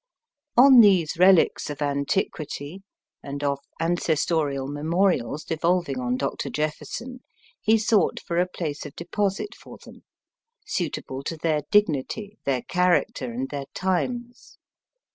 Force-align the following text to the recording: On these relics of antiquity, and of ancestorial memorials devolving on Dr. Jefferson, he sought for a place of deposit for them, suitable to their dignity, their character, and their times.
On 0.57 0.79
these 0.79 1.15
relics 1.19 1.69
of 1.69 1.79
antiquity, 1.79 2.81
and 3.21 3.43
of 3.43 3.59
ancestorial 3.79 4.67
memorials 4.67 5.43
devolving 5.43 5.99
on 5.99 6.17
Dr. 6.17 6.49
Jefferson, 6.49 7.19
he 7.61 7.77
sought 7.77 8.19
for 8.19 8.39
a 8.39 8.47
place 8.49 8.83
of 8.83 8.95
deposit 8.95 9.53
for 9.53 9.77
them, 9.85 10.03
suitable 10.65 11.21
to 11.25 11.37
their 11.37 11.61
dignity, 11.69 12.39
their 12.45 12.63
character, 12.63 13.31
and 13.31 13.49
their 13.49 13.65
times. 13.75 14.57